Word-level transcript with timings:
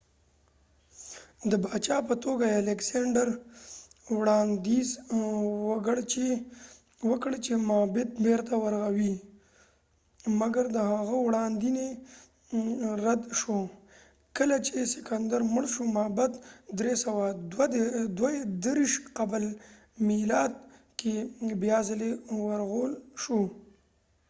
الکسیندر 0.01 1.57
alexander 1.57 1.57
د 1.59 1.61
باچا 1.63 1.97
په 2.09 2.15
توګه 2.25 2.45
وړانديز 4.17 4.89
وکړ 7.09 7.33
چې 7.45 7.53
معبد 7.69 8.09
بیرته 8.25 8.53
ورغوي 8.63 9.13
مګر 10.39 10.65
د 10.75 10.77
هغه 10.93 11.15
وړانديز 11.27 11.77
رد 13.05 13.23
شو 13.39 13.59
کله 14.37 14.57
چې 14.65 14.75
سکندر 14.95 15.41
مړ 15.53 15.63
شو 15.73 15.83
معبد 15.97 16.31
په 16.41 16.93
323 18.17 19.17
قبل 19.17 19.43
المیلاد 19.99 20.51
کې 20.99 21.15
بیا 21.61 21.79
ځلی 21.87 22.11
ورغول 22.47 22.91
شو 23.21 23.41